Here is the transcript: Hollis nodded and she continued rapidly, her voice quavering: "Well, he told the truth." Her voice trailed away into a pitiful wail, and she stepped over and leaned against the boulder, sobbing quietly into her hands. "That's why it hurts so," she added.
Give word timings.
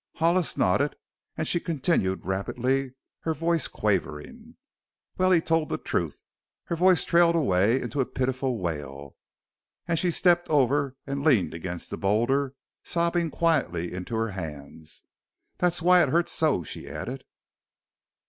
Hollis 0.15 0.57
nodded 0.57 0.95
and 1.37 1.47
she 1.47 1.59
continued 1.59 2.25
rapidly, 2.25 2.95
her 3.19 3.35
voice 3.35 3.67
quavering: 3.67 4.57
"Well, 5.19 5.29
he 5.29 5.41
told 5.41 5.69
the 5.69 5.77
truth." 5.77 6.23
Her 6.63 6.75
voice 6.75 7.03
trailed 7.03 7.35
away 7.35 7.79
into 7.79 7.99
a 8.01 8.05
pitiful 8.07 8.57
wail, 8.57 9.15
and 9.87 9.99
she 9.99 10.09
stepped 10.09 10.49
over 10.49 10.95
and 11.05 11.23
leaned 11.23 11.53
against 11.53 11.91
the 11.91 11.97
boulder, 11.97 12.55
sobbing 12.83 13.29
quietly 13.29 13.93
into 13.93 14.15
her 14.15 14.31
hands. 14.31 15.03
"That's 15.59 15.83
why 15.83 16.01
it 16.01 16.09
hurts 16.09 16.31
so," 16.31 16.63
she 16.63 16.89
added. 16.89 17.23